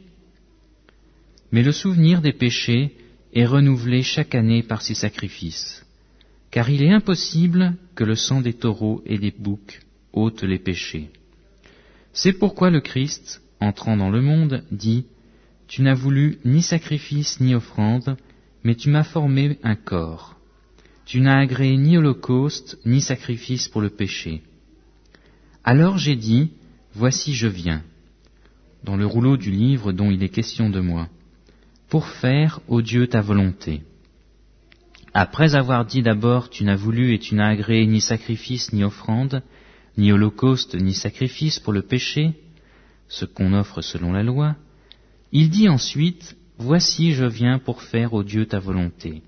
Mais 1.52 1.62
le 1.62 1.72
souvenir 1.72 2.22
des 2.22 2.32
péchés 2.32 2.96
est 3.34 3.46
renouvelé 3.46 4.02
chaque 4.02 4.34
année 4.34 4.62
par 4.62 4.82
ces 4.82 4.94
sacrifices, 4.94 5.84
car 6.50 6.70
il 6.70 6.82
est 6.82 6.92
impossible 6.92 7.76
que 7.94 8.04
le 8.04 8.16
sang 8.16 8.40
des 8.40 8.54
taureaux 8.54 9.02
et 9.06 9.18
des 9.18 9.30
boucs 9.30 9.80
ôte 10.12 10.42
les 10.42 10.58
péchés. 10.58 11.10
C'est 12.14 12.32
pourquoi 12.32 12.70
le 12.70 12.80
Christ, 12.80 13.42
entrant 13.60 13.96
dans 13.96 14.10
le 14.10 14.20
monde, 14.20 14.64
dit 14.70 15.06
Tu 15.68 15.82
n'as 15.82 15.94
voulu 15.94 16.38
ni 16.44 16.62
sacrifice 16.62 17.40
ni 17.40 17.54
offrande, 17.54 18.16
mais 18.64 18.74
tu 18.74 18.90
m'as 18.90 19.04
formé 19.04 19.58
un 19.62 19.76
corps. 19.76 20.36
tu 21.04 21.20
n'as 21.20 21.38
agréé 21.38 21.76
ni 21.76 21.98
holocauste, 21.98 22.78
ni 22.86 23.00
sacrifice 23.00 23.68
pour 23.68 23.80
le 23.80 23.90
péché. 23.90 24.42
Alors 25.64 25.98
j'ai 25.98 26.16
dit, 26.16 26.50
Voici 26.94 27.34
je 27.34 27.46
viens, 27.46 27.82
dans 28.84 28.96
le 28.96 29.06
rouleau 29.06 29.36
du 29.36 29.50
livre 29.50 29.92
dont 29.92 30.10
il 30.10 30.22
est 30.22 30.28
question 30.28 30.68
de 30.68 30.80
moi, 30.80 31.08
pour 31.92 32.08
faire, 32.08 32.60
ô 32.68 32.80
Dieu, 32.80 33.06
ta 33.06 33.20
volonté. 33.20 33.82
Après 35.12 35.54
avoir 35.54 35.84
dit 35.84 36.00
d'abord, 36.00 36.48
Tu 36.48 36.64
n'as 36.64 36.74
voulu 36.74 37.12
et 37.12 37.18
tu 37.18 37.34
n'as 37.34 37.48
agréé 37.48 37.86
ni 37.86 38.00
sacrifice 38.00 38.72
ni 38.72 38.82
offrande, 38.82 39.42
ni 39.98 40.10
holocauste 40.10 40.74
ni 40.74 40.94
sacrifice 40.94 41.58
pour 41.58 41.74
le 41.74 41.82
péché, 41.82 42.32
ce 43.08 43.26
qu'on 43.26 43.52
offre 43.52 43.82
selon 43.82 44.10
la 44.10 44.22
loi, 44.22 44.56
il 45.32 45.50
dit 45.50 45.68
ensuite, 45.68 46.34
Voici 46.56 47.12
je 47.12 47.26
viens 47.26 47.58
pour 47.58 47.82
faire, 47.82 48.14
ô 48.14 48.22
Dieu, 48.22 48.46
ta 48.46 48.58
volonté. 48.58 49.20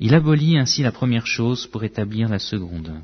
Il 0.00 0.12
abolit 0.12 0.58
ainsi 0.58 0.82
la 0.82 0.90
première 0.90 1.28
chose 1.28 1.68
pour 1.68 1.84
établir 1.84 2.28
la 2.28 2.40
seconde. 2.40 3.00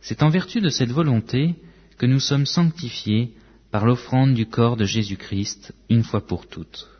C'est 0.00 0.24
en 0.24 0.28
vertu 0.28 0.60
de 0.60 0.70
cette 0.70 0.90
volonté 0.90 1.54
que 1.98 2.06
nous 2.06 2.18
sommes 2.18 2.46
sanctifiés 2.46 3.30
par 3.70 3.86
l'offrande 3.86 4.34
du 4.34 4.46
corps 4.46 4.76
de 4.76 4.86
Jésus-Christ 4.86 5.72
une 5.88 6.02
fois 6.02 6.26
pour 6.26 6.48
toutes. 6.48 6.97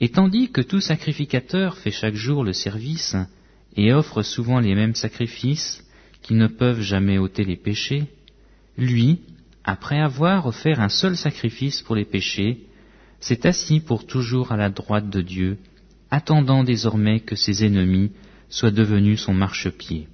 Et 0.00 0.10
tandis 0.10 0.50
que 0.50 0.60
tout 0.60 0.80
sacrificateur 0.80 1.78
fait 1.78 1.90
chaque 1.90 2.14
jour 2.14 2.44
le 2.44 2.52
service 2.52 3.16
et 3.76 3.92
offre 3.92 4.22
souvent 4.22 4.60
les 4.60 4.74
mêmes 4.74 4.94
sacrifices 4.94 5.84
qui 6.22 6.34
ne 6.34 6.46
peuvent 6.46 6.80
jamais 6.80 7.18
ôter 7.18 7.44
les 7.44 7.56
péchés, 7.56 8.04
lui, 8.76 9.20
après 9.64 9.98
avoir 9.98 10.46
offert 10.46 10.80
un 10.80 10.88
seul 10.88 11.16
sacrifice 11.16 11.82
pour 11.82 11.96
les 11.96 12.04
péchés, 12.04 12.66
s'est 13.20 13.46
assis 13.46 13.80
pour 13.80 14.06
toujours 14.06 14.52
à 14.52 14.56
la 14.56 14.68
droite 14.68 15.08
de 15.08 15.22
Dieu, 15.22 15.58
attendant 16.10 16.62
désormais 16.62 17.20
que 17.20 17.36
ses 17.36 17.64
ennemis 17.64 18.12
soient 18.48 18.70
devenus 18.70 19.20
son 19.20 19.34
marchepied. 19.34 20.08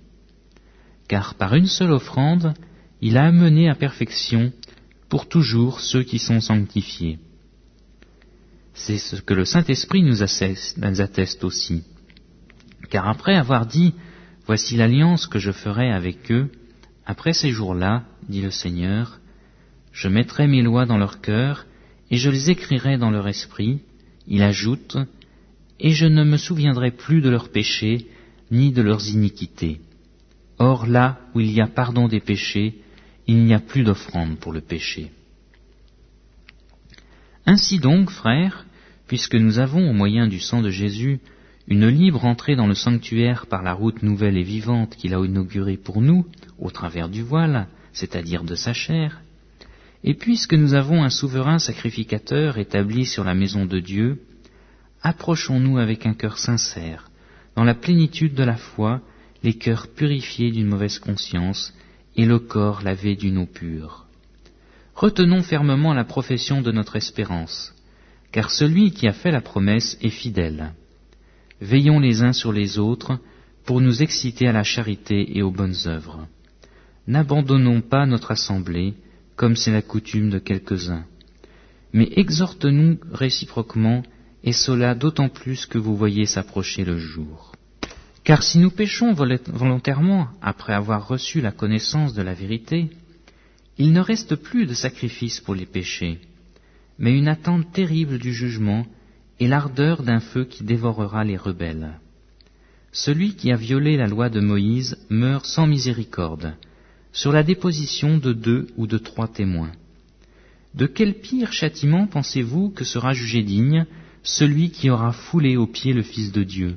Car 1.08 1.34
par 1.34 1.54
une 1.54 1.66
seule 1.66 1.92
offrande, 1.92 2.54
il 3.00 3.18
a 3.18 3.26
amené 3.26 3.68
à 3.68 3.74
perfection 3.74 4.52
pour 5.08 5.28
toujours 5.28 5.80
ceux 5.80 6.04
qui 6.04 6.18
sont 6.18 6.40
sanctifiés. 6.40 7.18
C'est 8.74 8.98
ce 8.98 9.16
que 9.16 9.34
le 9.34 9.44
Saint-Esprit 9.44 10.02
nous 10.02 10.22
atteste 10.22 11.44
aussi. 11.44 11.84
Car 12.90 13.08
après 13.08 13.36
avoir 13.36 13.66
dit, 13.66 13.94
Voici 14.46 14.76
l'alliance 14.76 15.26
que 15.26 15.38
je 15.38 15.52
ferai 15.52 15.90
avec 15.92 16.30
eux, 16.32 16.50
après 17.06 17.32
ces 17.32 17.50
jours-là, 17.50 18.04
dit 18.28 18.42
le 18.42 18.50
Seigneur, 18.50 19.20
je 19.92 20.08
mettrai 20.08 20.46
mes 20.46 20.62
lois 20.62 20.84
dans 20.84 20.98
leur 20.98 21.20
cœur, 21.20 21.66
et 22.10 22.16
je 22.16 22.28
les 22.28 22.50
écrirai 22.50 22.98
dans 22.98 23.10
leur 23.10 23.28
esprit, 23.28 23.80
il 24.26 24.42
ajoute, 24.42 24.96
et 25.78 25.90
je 25.90 26.06
ne 26.06 26.24
me 26.24 26.36
souviendrai 26.36 26.90
plus 26.90 27.20
de 27.20 27.30
leurs 27.30 27.50
péchés, 27.50 28.08
ni 28.50 28.72
de 28.72 28.82
leurs 28.82 29.08
iniquités. 29.08 29.80
Or 30.58 30.86
là 30.86 31.20
où 31.34 31.40
il 31.40 31.50
y 31.50 31.60
a 31.60 31.66
pardon 31.66 32.08
des 32.08 32.20
péchés, 32.20 32.80
il 33.26 33.44
n'y 33.44 33.54
a 33.54 33.60
plus 33.60 33.84
d'offrande 33.84 34.38
pour 34.38 34.52
le 34.52 34.60
péché. 34.60 35.12
Ainsi 37.46 37.78
donc, 37.78 38.10
frères, 38.10 38.66
puisque 39.06 39.34
nous 39.34 39.58
avons, 39.58 39.90
au 39.90 39.92
moyen 39.92 40.26
du 40.28 40.40
sang 40.40 40.62
de 40.62 40.70
Jésus, 40.70 41.20
une 41.68 41.86
libre 41.86 42.24
entrée 42.24 42.56
dans 42.56 42.66
le 42.66 42.74
sanctuaire 42.74 43.46
par 43.46 43.62
la 43.62 43.72
route 43.72 44.02
nouvelle 44.02 44.36
et 44.36 44.42
vivante 44.42 44.96
qu'il 44.96 45.14
a 45.14 45.24
inaugurée 45.24 45.76
pour 45.76 46.00
nous, 46.00 46.26
au 46.58 46.70
travers 46.70 47.08
du 47.08 47.22
voile, 47.22 47.68
c'est-à-dire 47.92 48.44
de 48.44 48.54
sa 48.54 48.72
chair, 48.72 49.20
et 50.04 50.14
puisque 50.14 50.54
nous 50.54 50.74
avons 50.74 51.02
un 51.04 51.10
souverain 51.10 51.58
sacrificateur 51.58 52.58
établi 52.58 53.06
sur 53.06 53.22
la 53.22 53.34
maison 53.34 53.66
de 53.66 53.78
Dieu, 53.78 54.22
approchons-nous 55.02 55.78
avec 55.78 56.06
un 56.06 56.14
cœur 56.14 56.38
sincère, 56.38 57.10
dans 57.54 57.64
la 57.64 57.74
plénitude 57.74 58.34
de 58.34 58.42
la 58.42 58.56
foi, 58.56 59.00
les 59.42 59.54
cœurs 59.54 59.88
purifiés 59.88 60.50
d'une 60.50 60.68
mauvaise 60.68 60.98
conscience 60.98 61.74
et 62.16 62.24
le 62.24 62.38
corps 62.38 62.82
lavé 62.82 63.14
d'une 63.14 63.38
eau 63.38 63.46
pure. 63.46 64.06
Retenons 65.02 65.42
fermement 65.42 65.94
la 65.94 66.04
profession 66.04 66.62
de 66.62 66.70
notre 66.70 66.94
espérance, 66.94 67.74
car 68.30 68.52
celui 68.52 68.92
qui 68.92 69.08
a 69.08 69.12
fait 69.12 69.32
la 69.32 69.40
promesse 69.40 69.98
est 70.00 70.10
fidèle. 70.10 70.74
Veillons 71.60 71.98
les 71.98 72.22
uns 72.22 72.32
sur 72.32 72.52
les 72.52 72.78
autres 72.78 73.18
pour 73.64 73.80
nous 73.80 74.00
exciter 74.00 74.46
à 74.46 74.52
la 74.52 74.62
charité 74.62 75.36
et 75.36 75.42
aux 75.42 75.50
bonnes 75.50 75.74
œuvres. 75.86 76.28
N'abandonnons 77.08 77.80
pas 77.80 78.06
notre 78.06 78.30
assemblée, 78.30 78.94
comme 79.34 79.56
c'est 79.56 79.72
la 79.72 79.82
coutume 79.82 80.30
de 80.30 80.38
quelques-uns, 80.38 81.04
mais 81.92 82.08
exhortons-nous 82.14 82.98
réciproquement, 83.10 84.04
et 84.44 84.52
cela 84.52 84.94
d'autant 84.94 85.28
plus 85.28 85.66
que 85.66 85.78
vous 85.78 85.96
voyez 85.96 86.26
s'approcher 86.26 86.84
le 86.84 86.96
jour. 86.96 87.50
Car 88.22 88.44
si 88.44 88.60
nous 88.60 88.70
péchons 88.70 89.14
volontairement 89.14 90.28
après 90.40 90.74
avoir 90.74 91.08
reçu 91.08 91.40
la 91.40 91.50
connaissance 91.50 92.14
de 92.14 92.22
la 92.22 92.34
vérité, 92.34 92.90
il 93.78 93.92
ne 93.92 94.00
reste 94.00 94.36
plus 94.36 94.66
de 94.66 94.74
sacrifice 94.74 95.40
pour 95.40 95.54
les 95.54 95.66
péchés, 95.66 96.18
mais 96.98 97.16
une 97.16 97.28
attente 97.28 97.72
terrible 97.72 98.18
du 98.18 98.32
jugement 98.32 98.86
et 99.40 99.48
l'ardeur 99.48 100.02
d'un 100.02 100.20
feu 100.20 100.44
qui 100.44 100.64
dévorera 100.64 101.24
les 101.24 101.36
rebelles. 101.36 101.98
Celui 102.92 103.34
qui 103.34 103.50
a 103.50 103.56
violé 103.56 103.96
la 103.96 104.06
loi 104.06 104.28
de 104.28 104.40
Moïse 104.40 104.98
meurt 105.08 105.46
sans 105.46 105.66
miséricorde, 105.66 106.54
sur 107.12 107.32
la 107.32 107.42
déposition 107.42 108.18
de 108.18 108.32
deux 108.32 108.66
ou 108.76 108.86
de 108.86 108.98
trois 108.98 109.28
témoins. 109.28 109.72
De 110.74 110.86
quel 110.86 111.14
pire 111.14 111.52
châtiment 111.52 112.06
pensez-vous 112.06 112.70
que 112.70 112.84
sera 112.84 113.12
jugé 113.12 113.42
digne 113.42 113.86
celui 114.22 114.70
qui 114.70 114.88
aura 114.88 115.12
foulé 115.12 115.56
aux 115.56 115.66
pieds 115.66 115.92
le 115.92 116.02
Fils 116.02 116.32
de 116.32 116.44
Dieu, 116.44 116.76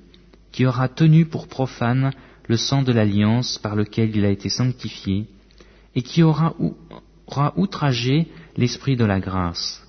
qui 0.52 0.66
aura 0.66 0.90
tenu 0.90 1.26
pour 1.26 1.48
profane 1.48 2.12
le 2.48 2.58
sang 2.58 2.82
de 2.82 2.92
l'alliance 2.92 3.60
par 3.60 3.76
lequel 3.76 4.16
il 4.16 4.26
a 4.26 4.30
été 4.30 4.50
sanctifié, 4.50 5.28
et 5.96 6.02
qui 6.02 6.24
aura, 6.24 6.56
outragé 7.56 8.28
l'Esprit 8.58 8.96
de 8.96 9.06
la 9.06 9.20
grâce. 9.20 9.82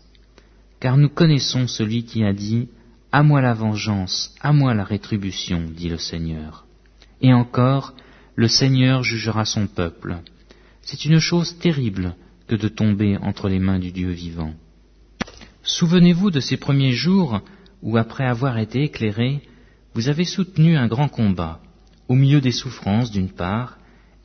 Car 0.80 0.96
nous 0.96 1.08
connaissons 1.08 1.66
celui 1.66 2.04
qui 2.04 2.24
a 2.24 2.32
dit 2.32 2.68
À 3.12 3.22
moi 3.22 3.40
la 3.40 3.54
vengeance, 3.54 4.34
à 4.40 4.52
moi 4.52 4.74
la 4.74 4.84
rétribution, 4.84 5.62
dit 5.74 5.88
le 5.88 5.98
Seigneur. 5.98 6.66
Et 7.20 7.32
encore, 7.32 7.94
le 8.34 8.48
Seigneur 8.48 9.02
jugera 9.02 9.44
son 9.44 9.66
peuple. 9.66 10.18
C'est 10.82 11.04
une 11.04 11.18
chose 11.18 11.58
terrible 11.58 12.14
que 12.46 12.54
de 12.54 12.68
tomber 12.68 13.16
entre 13.18 13.48
les 13.48 13.58
mains 13.58 13.78
du 13.78 13.90
Dieu 13.90 14.10
vivant. 14.10 14.54
Souvenez-vous 15.62 16.30
de 16.30 16.40
ces 16.40 16.56
premiers 16.56 16.92
jours 16.92 17.40
où, 17.82 17.96
après 17.96 18.24
avoir 18.24 18.58
été 18.58 18.84
éclairé, 18.84 19.42
vous 19.94 20.08
avez 20.08 20.24
soutenu 20.24 20.76
un 20.76 20.86
grand 20.86 21.08
combat, 21.08 21.60
au 22.08 22.14
milieu 22.14 22.40
des 22.40 22.52
souffrances 22.52 23.10
d'une 23.10 23.30
part, 23.30 23.75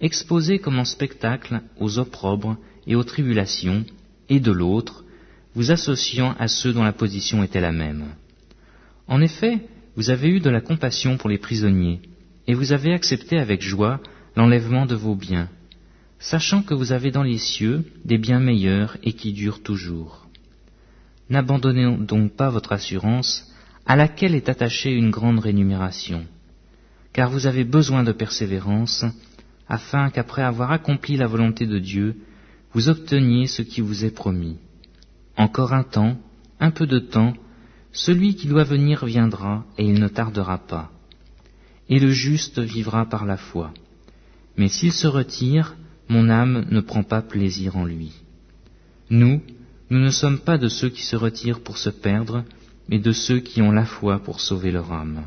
exposé 0.02 0.60
comme 0.60 0.80
en 0.80 0.86
spectacle 0.86 1.62
aux 1.80 2.00
opprobres 2.00 2.58
et 2.88 2.96
aux 2.96 3.04
tribulations, 3.04 3.86
et 4.30 4.40
de 4.40 4.52
l'autre, 4.52 5.06
vous 5.54 5.72
associant 5.72 6.36
à 6.40 6.48
ceux 6.48 6.74
dont 6.74 6.84
la 6.84 6.94
position 6.94 7.44
était 7.44 7.62
la 7.62 7.72
même. 7.72 8.06
En 9.08 9.22
effet, 9.22 9.60
vous 9.96 10.10
avez 10.10 10.30
eu 10.30 10.40
de 10.40 10.50
la 10.50 10.62
compassion 10.62 11.18
pour 11.18 11.30
les 11.30 11.38
prisonniers, 11.38 12.02
et 12.48 12.54
vous 12.54 12.74
avez 12.74 12.94
accepté 12.94 13.38
avec 13.38 13.62
joie 13.62 14.00
l'enlèvement 14.36 14.86
de 14.86 14.96
vos 14.96 15.16
biens, 15.16 15.50
sachant 16.20 16.64
que 16.64 16.74
vous 16.74 16.92
avez 16.92 17.12
dans 17.12 17.24
les 17.24 17.38
cieux 17.38 17.84
des 18.06 18.18
biens 18.18 18.40
meilleurs 18.40 18.98
et 19.04 19.14
qui 19.14 19.34
durent 19.34 19.62
toujours. 19.62 20.28
N'abandonnez 21.30 21.98
donc 21.98 22.34
pas 22.34 22.50
votre 22.50 22.72
assurance, 22.72 23.48
à 23.86 23.96
laquelle 23.96 24.36
est 24.36 24.50
attachée 24.50 24.94
une 24.94 25.12
grande 25.12 25.40
rémunération, 25.40 26.26
car 27.14 27.30
vous 27.30 27.48
avez 27.48 27.64
besoin 27.64 28.04
de 28.04 28.12
persévérance, 28.12 29.06
afin 29.72 30.10
qu'après 30.10 30.42
avoir 30.42 30.74
accompli 30.74 31.16
la 31.16 31.28
volonté 31.28 31.66
de 31.66 31.80
Dieu, 31.80 32.18
vous 32.74 32.90
obteniez 32.90 33.48
ce 33.48 33.62
qui 33.62 33.80
vous 33.80 34.04
est 34.04 34.12
promis. 34.12 34.58
Encore 35.38 35.72
un 35.72 35.84
temps, 35.84 36.18
un 36.60 36.72
peu 36.72 36.86
de 36.86 37.00
temps, 37.00 37.34
celui 37.94 38.36
qui 38.36 38.48
doit 38.48 38.66
venir 38.66 39.06
viendra, 39.06 39.64
et 39.78 39.86
il 39.86 39.98
ne 39.98 40.10
tardera 40.10 40.58
pas. 40.58 40.92
Et 41.88 42.00
le 42.00 42.12
juste 42.12 42.60
vivra 42.60 43.06
par 43.06 43.26
la 43.26 43.38
foi. 43.38 43.72
Mais 44.58 44.68
s'il 44.68 44.92
se 44.92 45.08
retire, 45.08 45.78
mon 46.10 46.30
âme 46.30 46.66
ne 46.70 46.82
prend 46.82 47.04
pas 47.04 47.22
plaisir 47.22 47.78
en 47.78 47.86
lui. 47.86 48.12
Nous, 49.10 49.42
nous 49.90 50.00
ne 50.00 50.12
sommes 50.12 50.40
pas 50.40 50.58
de 50.58 50.68
ceux 50.68 50.90
qui 50.90 51.04
se 51.04 51.16
retirent 51.16 51.64
pour 51.64 51.78
se 51.78 51.90
perdre, 51.90 52.44
mais 52.90 53.00
de 53.00 53.14
ceux 53.14 53.40
qui 53.40 53.62
ont 53.62 53.72
la 53.72 53.86
foi 53.86 54.20
pour 54.20 54.42
sauver 54.42 54.72
leur 54.72 54.92
âme. 54.92 55.24